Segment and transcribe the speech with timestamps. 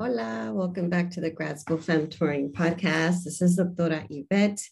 [0.00, 0.52] Hola.
[0.54, 3.24] Welcome back to the Grad School Femtoring podcast.
[3.24, 4.62] This is Doctora Yvette.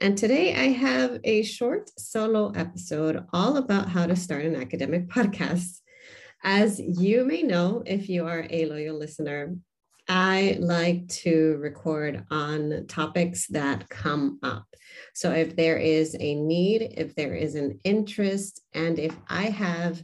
[0.00, 5.08] And today I have a short solo episode all about how to start an academic
[5.08, 5.80] podcast.
[6.44, 9.56] As you may know, if you are a loyal listener,
[10.08, 14.64] I like to record on topics that come up.
[15.12, 20.00] So if there is a need, if there is an interest, and if I have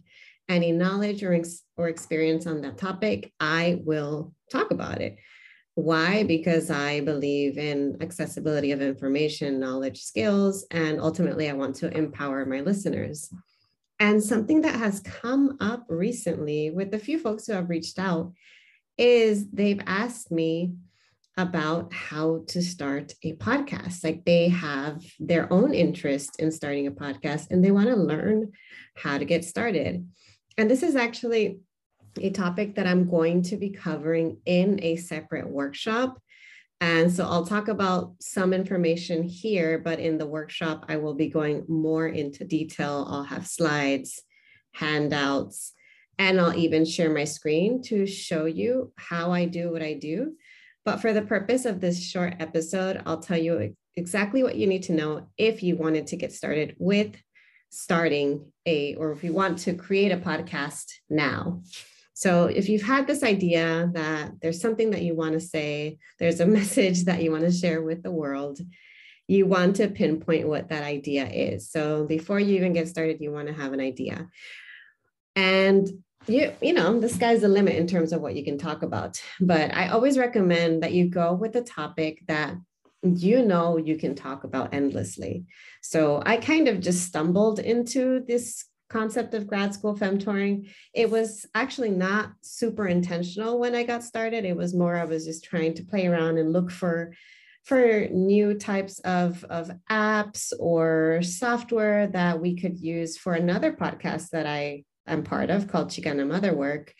[0.48, 5.16] any knowledge or, ex- or experience on that topic, I will talk about it.
[5.74, 6.22] Why?
[6.22, 12.46] Because I believe in accessibility of information, knowledge, skills, and ultimately I want to empower
[12.46, 13.28] my listeners.
[13.98, 18.32] And something that has come up recently with a few folks who have reached out
[18.98, 20.74] is they've asked me
[21.36, 24.04] about how to start a podcast.
[24.04, 28.52] Like they have their own interest in starting a podcast and they want to learn
[28.94, 30.06] how to get started.
[30.56, 31.60] And this is actually
[32.20, 36.20] a topic that I'm going to be covering in a separate workshop.
[36.80, 41.28] And so I'll talk about some information here, but in the workshop, I will be
[41.28, 43.06] going more into detail.
[43.08, 44.22] I'll have slides,
[44.74, 45.72] handouts,
[46.18, 50.34] and I'll even share my screen to show you how I do what I do.
[50.84, 54.82] But for the purpose of this short episode, I'll tell you exactly what you need
[54.84, 57.16] to know if you wanted to get started with
[57.74, 61.62] starting a, or if you want to create a podcast now.
[62.14, 66.40] So if you've had this idea that there's something that you want to say, there's
[66.40, 68.60] a message that you want to share with the world,
[69.26, 71.70] you want to pinpoint what that idea is.
[71.70, 74.28] So before you even get started, you want to have an idea.
[75.34, 75.88] And
[76.26, 79.20] you you know the sky's the limit in terms of what you can talk about
[79.40, 82.54] but i always recommend that you go with a topic that
[83.04, 85.44] you know you can talk about endlessly.
[85.82, 91.46] So i kind of just stumbled into this concept of grad school femtoring it was
[91.54, 94.44] actually not super intentional when i got started.
[94.44, 97.12] It was more i was just trying to play around and look for
[97.64, 104.30] for new types of, of apps or software that we could use for another podcast
[104.30, 106.94] that I I'm part of called Chicana Motherwork.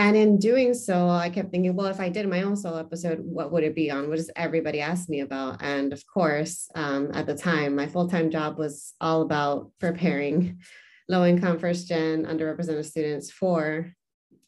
[0.00, 3.18] And in doing so, I kept thinking, well, if I did my own solo episode,
[3.20, 4.08] what would it be on?
[4.08, 5.62] What does everybody ask me about?
[5.62, 10.60] And of course, um, at the time, my full time job was all about preparing
[11.06, 13.92] low income first gen underrepresented students for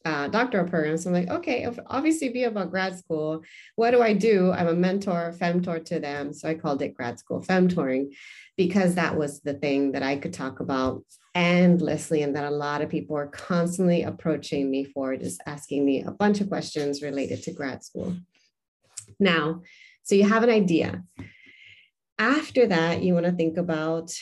[0.06, 1.04] uh, doctoral programs.
[1.04, 3.42] So I'm like, okay, obviously be about grad school.
[3.76, 4.52] What do I do?
[4.52, 6.32] I'm a mentor, femtor to them.
[6.32, 8.14] So I called it grad school femtoring
[8.56, 11.04] because that was the thing that I could talk about
[11.34, 16.03] endlessly and that a lot of people are constantly approaching me for just asking me
[16.03, 18.16] a bunch of questions related to grad school.
[19.19, 19.62] Now,
[20.03, 21.03] so you have an idea.
[22.19, 24.12] After that, you want to think about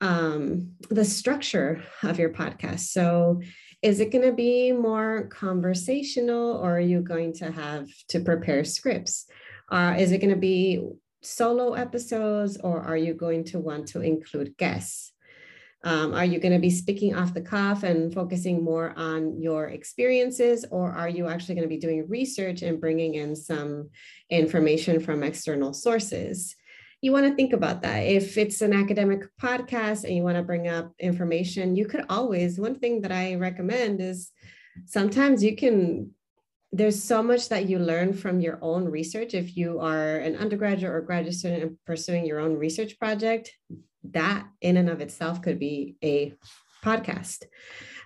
[0.00, 2.80] um, the structure of your podcast.
[2.80, 3.40] So,
[3.82, 8.62] is it going to be more conversational or are you going to have to prepare
[8.62, 9.26] scripts?
[9.70, 10.86] Uh, is it going to be
[11.20, 15.12] solo episodes or are you going to want to include guests?
[15.84, 19.68] Um, are you going to be speaking off the cuff and focusing more on your
[19.68, 23.90] experiences, or are you actually going to be doing research and bringing in some
[24.30, 26.54] information from external sources?
[27.00, 27.98] You want to think about that.
[27.98, 32.60] If it's an academic podcast and you want to bring up information, you could always,
[32.60, 34.30] one thing that I recommend is
[34.86, 36.12] sometimes you can
[36.74, 39.34] there's so much that you learn from your own research.
[39.34, 43.52] If you are an undergraduate or graduate student and pursuing your own research project,
[44.10, 46.34] that in and of itself could be a
[46.84, 47.44] podcast.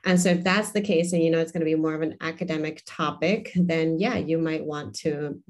[0.04, 2.02] And so if that's the case and you know it's going to be more of
[2.02, 5.42] an academic topic, then yeah, you might want to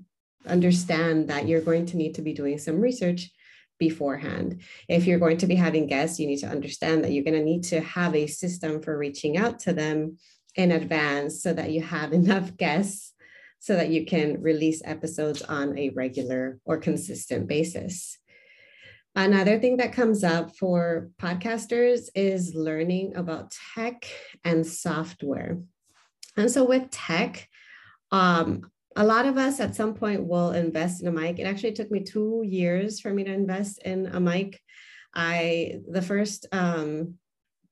[0.47, 3.31] understand that you're going to need to be doing some research
[3.79, 4.63] beforehand.
[4.89, 7.45] If you're going to be having guests, you need to understand that you're going to
[7.45, 10.17] need to have a system for reaching out to them
[10.55, 13.13] in advance so that you have enough guests
[13.59, 18.19] so that you can release episodes on a regular or consistent basis.
[19.17, 24.07] Another thing that comes up for podcasters is learning about tech
[24.45, 25.59] and software.
[26.37, 27.49] And so with tech,
[28.13, 31.39] um, a lot of us at some point will invest in a mic.
[31.39, 34.61] It actually took me two years for me to invest in a mic.
[35.15, 37.15] I the first um,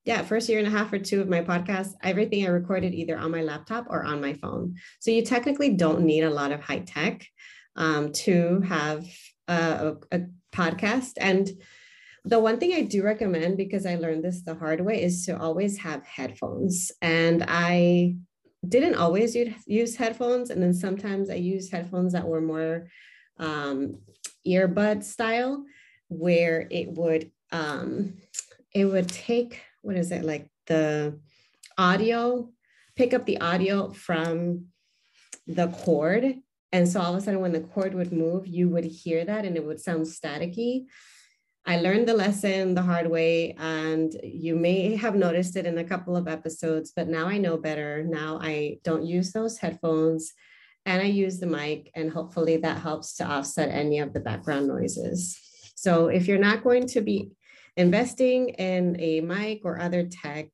[0.03, 3.19] yeah, first year and a half or two of my podcast, everything I recorded either
[3.19, 4.77] on my laptop or on my phone.
[4.99, 7.23] So you technically don't need a lot of high tech
[7.75, 9.05] um, to have
[9.47, 10.21] a, a
[10.55, 11.13] podcast.
[11.17, 11.51] And
[12.23, 15.37] the one thing I do recommend, because I learned this the hard way, is to
[15.37, 16.91] always have headphones.
[17.01, 18.15] And I
[18.67, 19.35] didn't always
[19.67, 20.49] use headphones.
[20.49, 22.87] And then sometimes I used headphones that were more
[23.37, 23.99] um,
[24.47, 25.63] earbud style,
[26.07, 28.15] where it would um,
[28.73, 31.19] it would take what is it like the
[31.77, 32.49] audio,
[32.95, 34.65] pick up the audio from
[35.47, 36.35] the cord.
[36.75, 39.45] And so all of a sudden, when the cord would move, you would hear that
[39.45, 40.87] and it would sound staticky.
[41.65, 45.85] I learned the lesson the hard way, and you may have noticed it in a
[45.85, 48.03] couple of episodes, but now I know better.
[48.03, 50.33] Now I don't use those headphones
[50.85, 54.67] and I use the mic, and hopefully that helps to offset any of the background
[54.67, 55.39] noises.
[55.75, 57.31] So if you're not going to be
[57.77, 60.47] investing in a mic or other tech,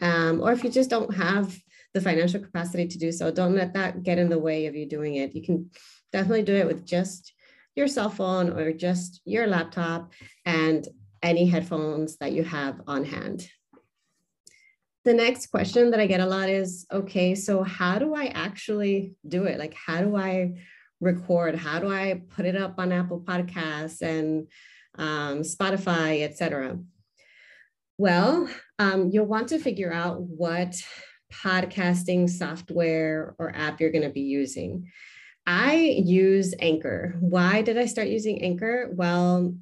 [0.00, 1.58] um, or if you just don't have
[1.96, 4.84] the financial capacity to do so, don't let that get in the way of you
[4.84, 5.34] doing it.
[5.34, 5.70] You can
[6.12, 7.32] definitely do it with just
[7.74, 10.12] your cell phone or just your laptop
[10.44, 10.86] and
[11.22, 13.48] any headphones that you have on hand.
[15.06, 19.14] The next question that I get a lot is okay, so how do I actually
[19.26, 19.58] do it?
[19.58, 20.60] Like, how do I
[21.00, 21.54] record?
[21.54, 24.48] How do I put it up on Apple Podcasts and
[24.98, 26.78] um, Spotify, etc.
[27.96, 30.74] Well, um, you'll want to figure out what
[31.32, 34.90] podcasting software or app you're going to be using.
[35.46, 37.16] I use Anchor.
[37.20, 38.90] Why did I start using Anchor?
[38.92, 39.54] Well,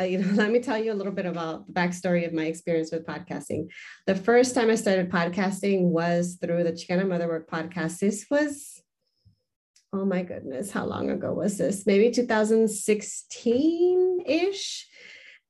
[0.00, 2.44] uh, you know, let me tell you a little bit about the backstory of my
[2.44, 3.68] experience with podcasting.
[4.06, 7.98] The first time I started podcasting was through the Chicana Motherwork podcast.
[7.98, 8.82] This was
[9.94, 11.84] oh my goodness, how long ago was this?
[11.86, 14.88] Maybe 2016 ish.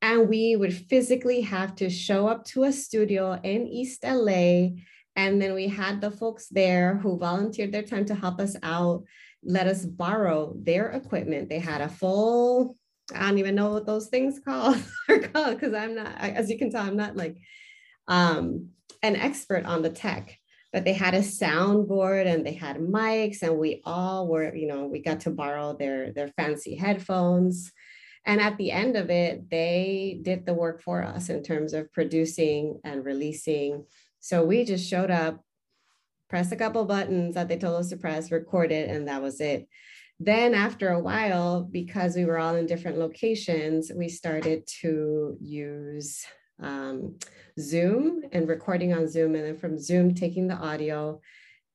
[0.00, 4.70] And we would physically have to show up to a studio in East LA.
[5.16, 9.04] And then we had the folks there who volunteered their time to help us out,
[9.44, 11.48] let us borrow their equipment.
[11.48, 12.76] They had a full,
[13.14, 16.58] I don't even know what those things called are called because I'm not, as you
[16.58, 17.36] can tell, I'm not like
[18.08, 18.70] um,
[19.02, 20.38] an expert on the tech
[20.72, 24.86] but they had a soundboard and they had mics and we all were you know
[24.86, 27.72] we got to borrow their their fancy headphones
[28.24, 31.92] and at the end of it they did the work for us in terms of
[31.92, 33.84] producing and releasing
[34.22, 35.44] so we just showed up
[36.30, 39.68] pressed a couple buttons that they told us to press recorded and that was it
[40.18, 46.24] then after a while because we were all in different locations we started to use
[46.62, 47.18] um,
[47.58, 51.20] Zoom and recording on Zoom, and then from Zoom, taking the audio,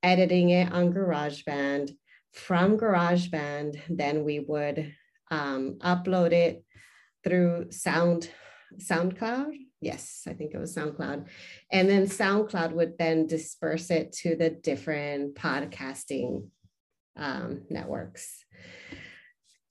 [0.02, 1.90] editing it on GarageBand.
[2.32, 4.92] From GarageBand, then we would
[5.30, 6.64] um, upload it
[7.24, 8.30] through Sound
[8.78, 9.52] SoundCloud.
[9.80, 11.26] Yes, I think it was SoundCloud.
[11.70, 16.48] And then SoundCloud would then disperse it to the different podcasting
[17.16, 18.44] um, networks.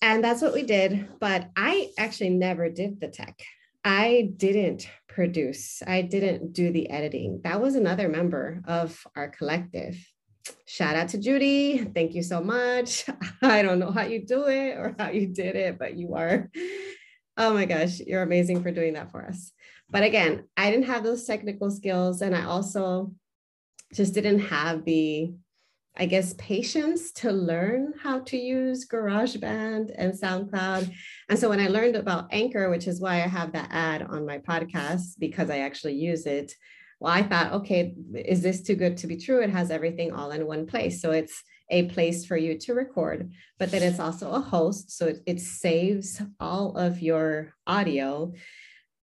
[0.01, 1.07] And that's what we did.
[1.19, 3.39] But I actually never did the tech.
[3.83, 7.41] I didn't produce, I didn't do the editing.
[7.43, 9.97] That was another member of our collective.
[10.65, 11.79] Shout out to Judy.
[11.79, 13.05] Thank you so much.
[13.41, 16.49] I don't know how you do it or how you did it, but you are.
[17.37, 19.51] Oh my gosh, you're amazing for doing that for us.
[19.89, 22.21] But again, I didn't have those technical skills.
[22.21, 23.13] And I also
[23.93, 25.33] just didn't have the
[25.99, 30.91] I guess, patience to learn how to use GarageBand and SoundCloud.
[31.27, 34.25] And so when I learned about Anchor, which is why I have that ad on
[34.25, 36.53] my podcast, because I actually use it,
[36.99, 39.41] well, I thought, okay, is this too good to be true?
[39.41, 41.01] It has everything all in one place.
[41.01, 44.91] So it's a place for you to record, but then it's also a host.
[44.91, 48.33] So it, it saves all of your audio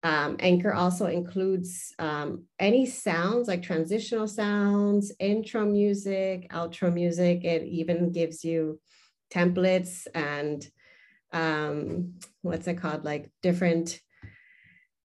[0.04, 7.46] um, Anchor also includes um, any sounds like transitional sounds, intro music, outro music.
[7.46, 8.82] It even gives you
[9.34, 10.68] templates and
[11.32, 14.00] um, what's it called, like different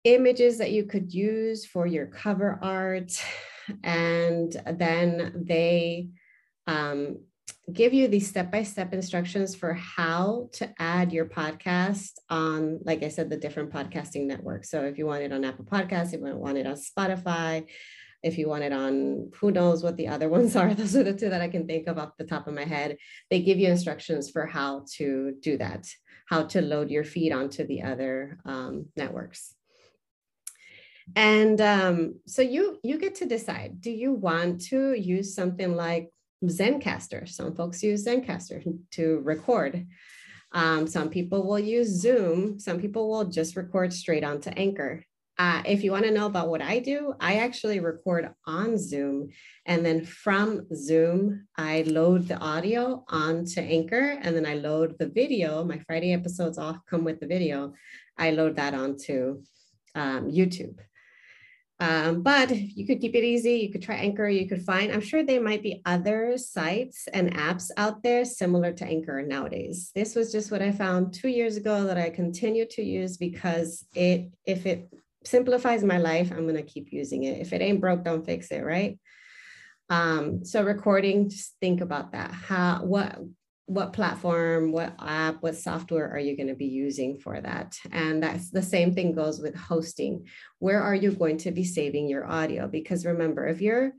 [0.03, 3.11] images that you could use for your cover art.
[3.83, 6.09] And then they
[6.67, 7.21] um,
[7.71, 13.29] give you these step-by-step instructions for how to add your podcast on like i said
[13.29, 14.69] the different podcasting networks.
[14.69, 17.67] So if you want it on apple podcasts if you want it on spotify
[18.23, 21.13] if you want it on who knows what the other ones are those are the
[21.13, 22.97] two that i can think of off the top of my head.
[23.29, 25.87] They give you instructions for how to do that
[26.25, 29.53] how to load your feed onto the other um, networks.
[31.15, 36.09] And um, so you you get to decide do you want to use something like
[36.49, 37.27] Zencastr.
[37.27, 39.87] Some folks use Zencastr to record.
[40.51, 42.59] Um, some people will use Zoom.
[42.59, 45.03] Some people will just record straight onto Anchor.
[45.37, 49.29] uh, if you want to know about what I do, I actually record on Zoom.
[49.65, 54.17] And then from Zoom, I load the audio onto Anchor.
[54.21, 55.63] And then I load the video.
[55.65, 57.73] My Friday episodes all come with the video.
[58.17, 59.41] I load that onto
[59.93, 60.77] um, YouTube.
[61.79, 63.57] Um, but you could keep it easy.
[63.57, 64.29] You could try Anchor.
[64.29, 68.71] You could find, I'm sure there might be other sites and apps out there similar
[68.73, 69.91] to Anchor nowadays.
[69.93, 73.85] This was just what I found two years ago that I continue to use because
[73.93, 74.89] it, if it
[75.25, 77.41] simplifies my life, I'm going to keep using it.
[77.41, 78.97] If it ain't broke, don't fix it, right?
[79.89, 82.31] Um, so recording, just think about that.
[82.31, 83.19] How, what,
[83.67, 87.75] what platform, what app, what software are you going to be using for that?
[87.91, 90.27] And that's the same thing goes with hosting.
[90.59, 92.67] Where are you going to be saving your audio?
[92.67, 93.93] Because remember, if you're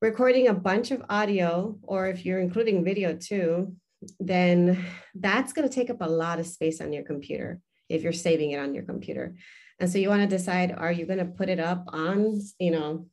[0.00, 3.76] recording a bunch of audio or if you're including video too,
[4.18, 8.12] then that's going to take up a lot of space on your computer if you're
[8.12, 9.36] saving it on your computer.
[9.78, 12.70] And so you want to decide, are you going to put it up on, you
[12.70, 13.06] know,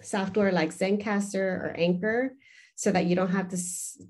[0.00, 2.34] software like Zencastr or Anchor
[2.76, 3.58] so that you don't have to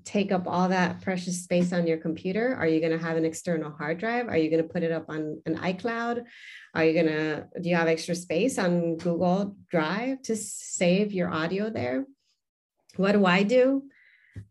[0.03, 2.55] take up all that precious space on your computer?
[2.55, 4.27] Are you going to have an external hard drive?
[4.27, 6.23] Are you going to put it up on an iCloud?
[6.73, 11.29] Are you going to, do you have extra space on Google Drive to save your
[11.29, 12.05] audio there?
[12.95, 13.83] What do I do?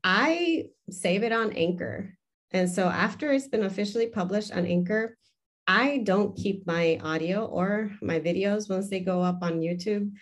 [0.02, 2.16] I save it on Anchor.
[2.52, 5.16] And so after it's been officially published on Anchor,
[5.66, 10.12] I don't keep my audio or my videos once they go up on YouTube.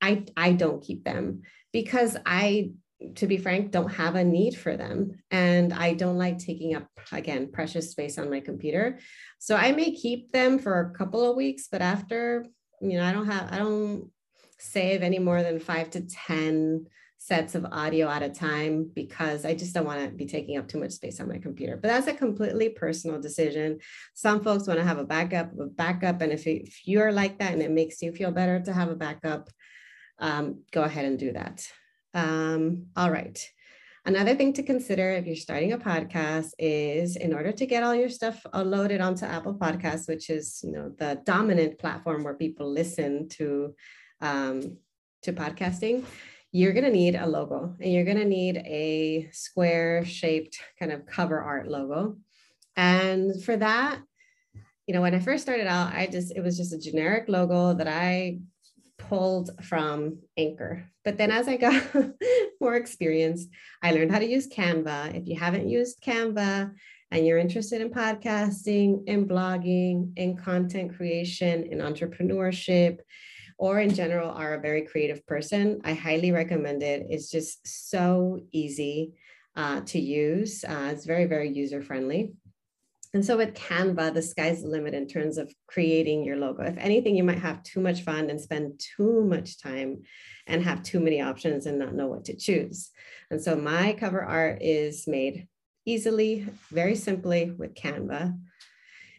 [0.00, 2.70] I, I don't keep them because I,
[3.16, 5.22] to be frank, don't have a need for them.
[5.30, 8.98] And I don't like taking up, again, precious space on my computer.
[9.38, 12.46] So I may keep them for a couple of weeks, but after,
[12.80, 14.10] you know, I don't have, I don't
[14.58, 16.86] save any more than five to 10
[17.18, 20.68] sets of audio at a time because I just don't want to be taking up
[20.68, 21.76] too much space on my computer.
[21.76, 23.80] But that's a completely personal decision.
[24.14, 26.22] Some folks want to have a backup, a backup.
[26.22, 28.96] And if, if you're like that and it makes you feel better to have a
[28.96, 29.50] backup,
[30.18, 31.66] um, go ahead and do that.
[32.16, 33.38] Um, all right.
[34.06, 37.94] Another thing to consider if you're starting a podcast is in order to get all
[37.94, 42.70] your stuff loaded onto Apple Podcasts, which is you know the dominant platform where people
[42.72, 43.74] listen to
[44.22, 44.78] um,
[45.22, 46.04] to podcasting,
[46.52, 51.38] you're to need a logo and you're to need a square shaped kind of cover
[51.38, 52.16] art logo.
[52.76, 54.00] And for that,
[54.86, 57.74] you know, when I first started out, I just, it was just a generic logo
[57.74, 58.38] that I
[59.08, 60.88] pulled from Anchor.
[61.04, 61.82] But then as I got
[62.60, 63.46] more experience,
[63.82, 65.14] I learned how to use Canva.
[65.14, 66.72] If you haven't used Canva
[67.10, 72.98] and you're interested in podcasting, in blogging, in content creation, in entrepreneurship,
[73.58, 77.06] or in general are a very creative person, I highly recommend it.
[77.08, 79.14] It's just so easy
[79.54, 80.64] uh, to use.
[80.64, 82.32] Uh, it's very, very user friendly.
[83.16, 86.64] And so with Canva, the sky's the limit in terms of creating your logo.
[86.64, 90.02] If anything, you might have too much fun and spend too much time
[90.46, 92.90] and have too many options and not know what to choose.
[93.30, 95.48] And so my cover art is made
[95.86, 98.38] easily, very simply with Canva.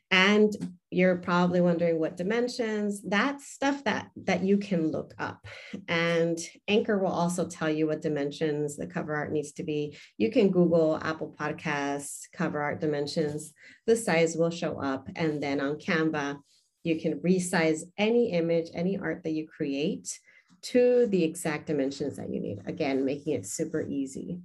[0.10, 0.56] And
[0.90, 5.46] you're probably wondering what dimensions, that's stuff that, that you can look up.
[5.90, 9.98] And Anchor will also tell you what dimensions the cover art needs to be.
[10.18, 13.54] You can Google Apple Podcasts cover art dimensions,
[13.86, 15.10] the size will show up.
[15.16, 16.38] And then on Canva,
[16.84, 20.18] you can resize any image, any art that you create
[20.62, 22.60] to the exact dimensions that you need.
[22.66, 24.40] Again, making it super easy.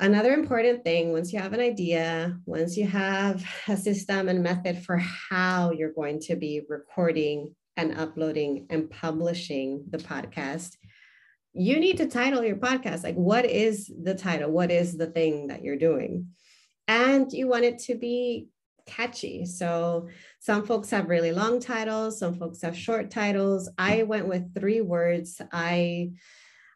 [0.00, 4.82] Another important thing, once you have an idea, once you have a system and method
[4.82, 10.78] for how you're going to be recording and uploading and publishing the podcast,
[11.52, 13.04] you need to title your podcast.
[13.04, 14.50] Like, what is the title?
[14.50, 16.28] What is the thing that you're doing?
[16.88, 18.48] And you want it to be
[18.86, 19.44] catchy.
[19.44, 23.68] So, some folks have really long titles, some folks have short titles.
[23.76, 25.42] I went with three words.
[25.52, 26.12] I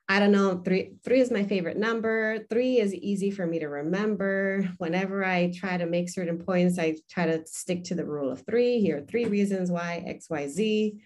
[0.06, 2.44] I don't know, three, three is my favorite number.
[2.50, 4.68] Three is easy for me to remember.
[4.76, 8.44] Whenever I try to make certain points, I try to stick to the rule of
[8.44, 8.80] three.
[8.80, 11.00] Here are three reasons why X, Y, Z.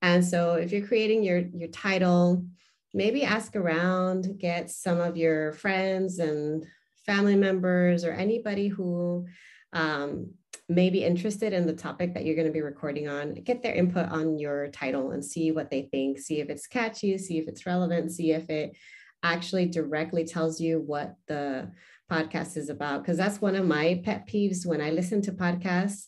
[0.00, 2.46] And so if you're creating your, your title,
[2.94, 6.64] maybe ask around, get some of your friends and
[7.04, 9.26] family members or anybody who
[9.74, 10.32] um,
[10.68, 13.74] may be interested in the topic that you're going to be recording on, get their
[13.74, 17.48] input on your title and see what they think, see if it's catchy, see if
[17.48, 18.76] it's relevant, see if it
[19.22, 21.70] actually directly tells you what the
[22.10, 23.02] podcast is about.
[23.02, 26.06] Because that's one of my pet peeves when I listen to podcasts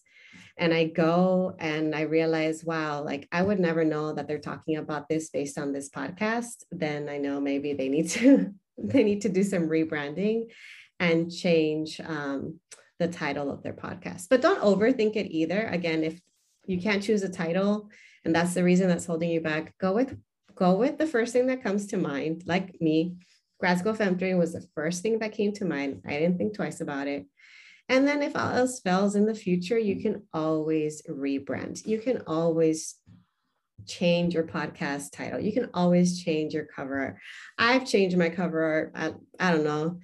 [0.59, 4.77] and I go and I realize, wow, like I would never know that they're talking
[4.77, 6.65] about this based on this podcast.
[6.71, 10.51] Then I know maybe they need to they need to do some rebranding
[10.99, 12.61] and change um,
[13.03, 14.29] the title of their podcast.
[14.31, 15.67] But don't overthink it either.
[15.67, 16.21] Again, if
[16.67, 17.91] you can't choose a title
[18.25, 20.17] and that's the reason that's holding you back, go with
[20.55, 22.45] go with the first thing that comes to mind.
[22.47, 23.17] Like me,
[23.59, 26.03] grad school femtoring was the first thing that came to mind.
[26.07, 27.27] I didn't think twice about it.
[27.89, 31.85] And then if all else fails in the future, you can always rebrand.
[31.85, 32.95] You can always
[33.87, 35.41] change your podcast title.
[35.41, 37.17] You can always change your cover art.
[37.59, 39.99] I've changed my cover art, I, I don't know,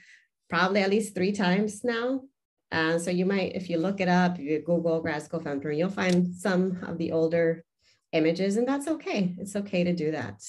[0.51, 2.23] probably at least three times now.
[2.71, 5.79] Uh, so you might, if you look it up, if you Google grad school femtoring,
[5.79, 7.65] you'll find some of the older
[8.13, 9.35] images, and that's okay.
[9.39, 10.43] It's okay to do that.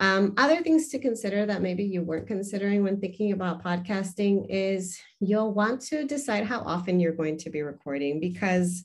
[0.00, 4.98] Um, other things to consider that maybe you weren't considering when thinking about podcasting is
[5.18, 8.84] you'll want to decide how often you're going to be recording because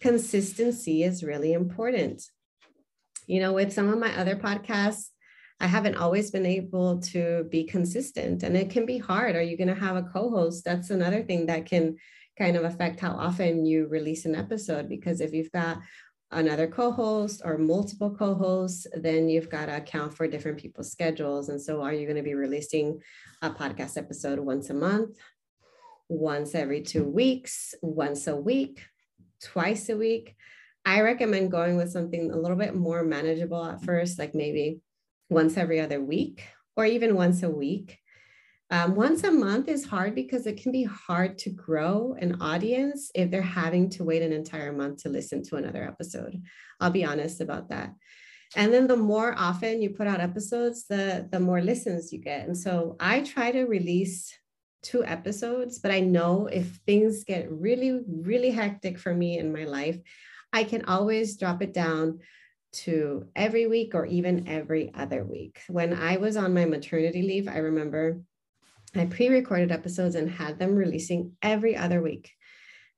[0.00, 2.22] consistency is really important.
[3.26, 5.10] You know, with some of my other podcasts,
[5.58, 9.36] I haven't always been able to be consistent and it can be hard.
[9.36, 10.64] Are you going to have a co host?
[10.64, 11.96] That's another thing that can
[12.38, 15.78] kind of affect how often you release an episode because if you've got
[16.32, 21.60] another co-host or multiple co-hosts then you've got to account for different people's schedules and
[21.60, 23.00] so are you going to be releasing
[23.42, 25.16] a podcast episode once a month
[26.08, 28.82] once every two weeks once a week
[29.40, 30.34] twice a week
[30.84, 34.80] i recommend going with something a little bit more manageable at first like maybe
[35.28, 37.98] once every other week or even once a week
[38.70, 43.12] um, once a month is hard because it can be hard to grow an audience
[43.14, 46.42] if they're having to wait an entire month to listen to another episode.
[46.80, 47.94] I'll be honest about that.
[48.56, 52.46] And then the more often you put out episodes, the, the more listens you get.
[52.46, 54.36] And so I try to release
[54.82, 59.64] two episodes, but I know if things get really, really hectic for me in my
[59.64, 59.98] life,
[60.52, 62.20] I can always drop it down
[62.72, 65.60] to every week or even every other week.
[65.68, 68.20] When I was on my maternity leave, I remember
[68.94, 72.32] I pre recorded episodes and had them releasing every other week.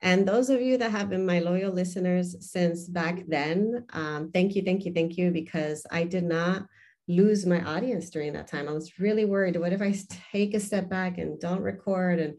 [0.01, 4.55] And those of you that have been my loyal listeners since back then, um, thank
[4.55, 6.66] you, thank you, thank you, because I did not
[7.09, 8.69] lose my audience during that time.
[8.69, 9.57] I was really worried.
[9.57, 9.95] What if I
[10.33, 12.38] take a step back and don't record and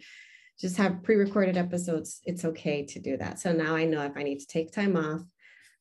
[0.58, 2.22] just have pre recorded episodes?
[2.24, 3.40] It's okay to do that.
[3.40, 5.22] So now I know if I need to take time off,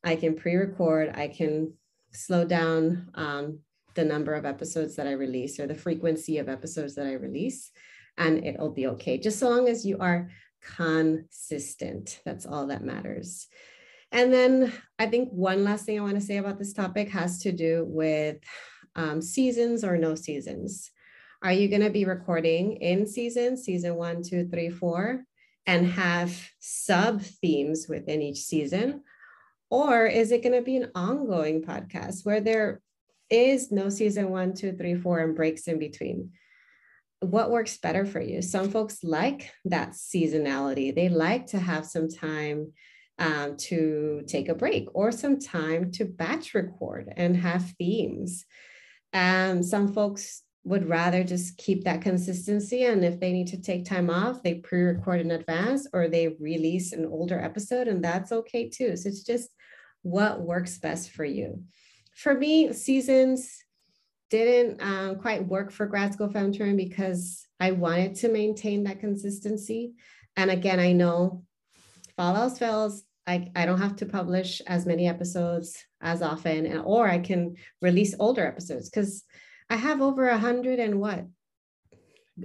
[0.05, 1.75] I can pre record, I can
[2.13, 3.61] slow down um,
[3.95, 7.71] the number of episodes that I release or the frequency of episodes that I release,
[8.17, 9.19] and it'll be okay.
[9.19, 10.31] Just so long as you are
[10.77, 13.47] consistent, that's all that matters.
[14.11, 17.41] And then I think one last thing I want to say about this topic has
[17.41, 18.39] to do with
[18.97, 20.91] um, seasons or no seasons.
[21.43, 25.25] Are you going to be recording in season, season one, two, three, four,
[25.67, 29.03] and have sub themes within each season?
[29.71, 32.81] Or is it going to be an ongoing podcast where there
[33.31, 36.33] is no season one, two, three, four, and breaks in between.
[37.21, 38.43] What works better for you?
[38.43, 40.95] Some folks like that seasonality.
[40.95, 42.73] They like to have some time
[43.19, 48.45] um, to take a break or some time to batch record and have themes.
[49.13, 52.85] Um, some folks would rather just keep that consistency.
[52.85, 56.37] And if they need to take time off, they pre record in advance or they
[56.39, 58.97] release an older episode, and that's okay too.
[58.97, 59.51] So it's just
[60.03, 61.65] what works best for you
[62.19, 63.65] for me, seasons
[64.29, 69.93] didn't um, quite work for grad school femtoring because I wanted to maintain that consistency.
[70.37, 71.45] And again, I know
[72.17, 76.83] fall else fails, I, I don't have to publish as many episodes as often, and,
[76.85, 79.23] or I can release older episodes because
[79.71, 81.25] I have over a hundred and what?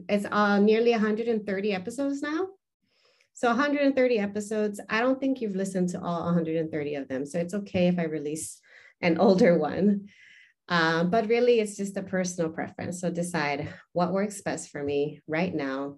[0.08, 2.50] It's uh, nearly 130 episodes now.
[3.34, 4.80] So 130 episodes.
[4.90, 7.26] I don't think you've listened to all 130 of them.
[7.26, 8.60] So it's okay if I release
[9.02, 10.10] an older one.
[10.70, 13.02] Um, but really, it's just a personal preference.
[13.02, 15.98] So decide what works best for me right now.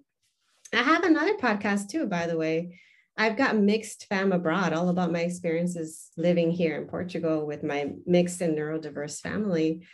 [0.72, 2.80] I have another podcast too, by the way.
[3.16, 7.92] I've got Mixed Fam Abroad, all about my experiences living here in Portugal with my
[8.04, 9.86] mixed and neurodiverse family.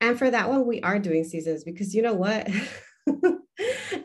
[0.00, 2.48] And for that one, we are doing seasons because you know what?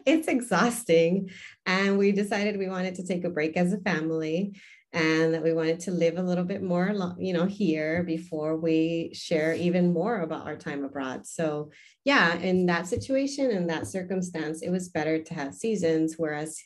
[0.08, 1.30] it's exhausting.
[1.66, 4.54] And we decided we wanted to take a break as a family
[4.94, 9.12] and that we wanted to live a little bit more you know here before we
[9.14, 11.70] share even more about our time abroad so
[12.06, 16.58] yeah in that situation in that circumstance it was better to have seasons whereas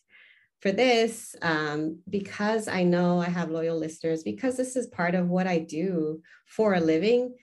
[0.62, 5.28] for this um, because i know i have loyal listeners because this is part of
[5.28, 7.34] what i do for a living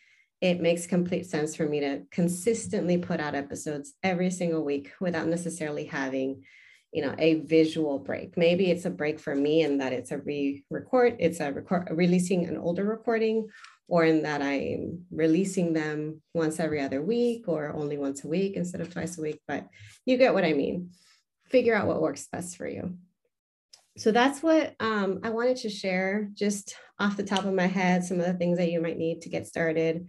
[0.40, 5.26] it makes complete sense for me to consistently put out episodes every single week without
[5.26, 6.44] necessarily having
[6.92, 8.36] you know a visual break.
[8.36, 12.46] Maybe it's a break for me in that it's a re-record it's a record releasing
[12.46, 13.48] an older recording
[13.88, 18.54] or in that i'm releasing them once every other week or only once a week
[18.54, 19.66] instead of twice a week but
[20.04, 20.90] you get what i mean.
[21.46, 22.98] Figure out what works best for you
[23.98, 28.04] so that's what um, I wanted to share just off the top of my head,
[28.04, 30.06] some of the things that you might need to get started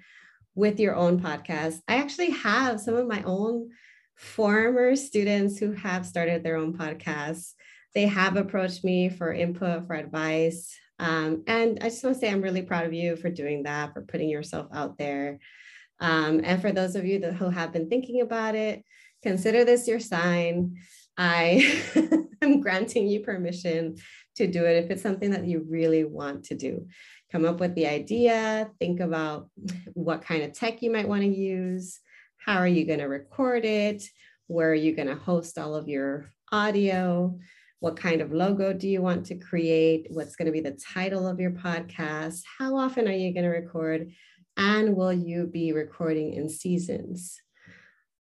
[0.53, 1.79] with your own podcast.
[1.87, 3.69] I actually have some of my own
[4.15, 7.53] former students who have started their own podcasts.
[7.95, 10.77] They have approached me for input, for advice.
[10.99, 13.93] Um, and I just want to say I'm really proud of you for doing that,
[13.93, 15.39] for putting yourself out there.
[15.99, 18.83] Um, and for those of you that, who have been thinking about it,
[19.23, 20.75] consider this your sign.
[21.19, 21.77] I
[22.41, 23.97] am granting you permission
[24.37, 26.87] to do it if it's something that you really want to do.
[27.29, 29.49] Come up with the idea, think about
[29.93, 31.99] what kind of tech you might want to use,
[32.37, 34.01] how are you going to record it,
[34.47, 37.37] where are you going to host all of your audio,
[37.81, 41.27] what kind of logo do you want to create, what's going to be the title
[41.27, 44.09] of your podcast, how often are you going to record,
[44.55, 47.41] and will you be recording in seasons?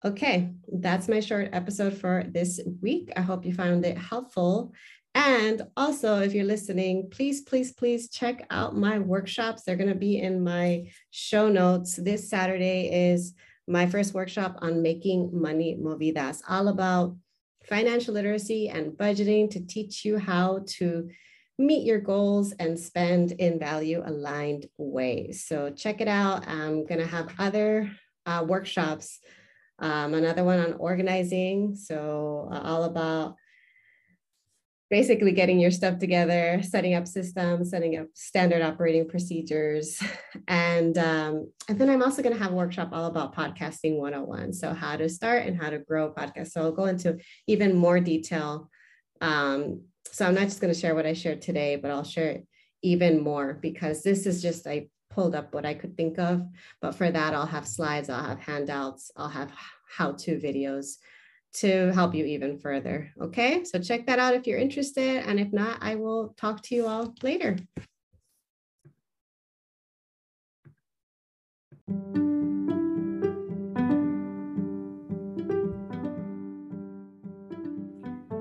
[0.07, 3.11] Okay, that's my short episode for this week.
[3.17, 4.73] I hope you found it helpful.
[5.17, 9.65] And also, if you're listening, please, please, please check out my workshops.
[9.65, 11.97] They're going to be in my show notes.
[11.97, 13.35] This Saturday is
[13.67, 17.17] my first workshop on making money movidas, all about
[17.65, 21.11] financial literacy and budgeting to teach you how to
[21.59, 25.45] meet your goals and spend in value aligned ways.
[25.49, 26.47] So check it out.
[26.47, 27.91] I'm going to have other
[28.25, 29.19] uh, workshops,
[29.79, 31.75] um, another one on organizing.
[31.75, 33.37] So uh, all about
[34.89, 40.01] basically getting your stuff together, setting up systems, setting up standard operating procedures.
[40.49, 44.53] And, um, and then I'm also going to have a workshop all about podcasting 101.
[44.53, 46.53] So how to start and how to grow a podcast.
[46.53, 48.71] So I'll go into even more detail.
[49.21, 49.81] Um,
[50.13, 52.43] so I'm not just going to share what I shared today, but I'll share
[52.83, 56.47] even more because this is just, I pulled up what I could think of.
[56.83, 59.51] But for that, I'll have slides, I'll have handouts, I'll have
[59.89, 60.99] how-to videos
[61.55, 63.11] to help you even further.
[63.21, 65.25] Okay, so check that out if you're interested.
[65.27, 67.57] And if not, I will talk to you all later.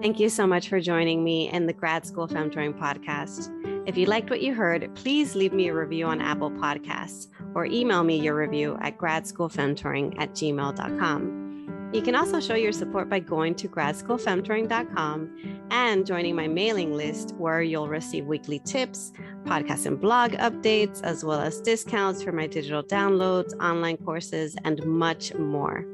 [0.02, 3.75] Thank you so much for joining me in the Grad School Femtoring podcast.
[3.86, 7.66] If you liked what you heard, please leave me a review on Apple Podcasts or
[7.66, 11.46] email me your review at gradschoolfemtoring at gmail.com.
[11.94, 17.36] You can also show your support by going to gradschoolfemtoring.com and joining my mailing list,
[17.38, 22.48] where you'll receive weekly tips, podcast and blog updates, as well as discounts for my
[22.48, 25.86] digital downloads, online courses, and much more.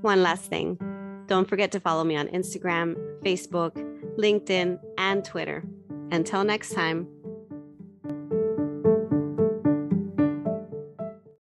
[0.00, 0.78] One last thing
[1.26, 3.76] don't forget to follow me on Instagram, Facebook,
[4.18, 5.64] LinkedIn, and Twitter.
[6.10, 7.06] Until next time.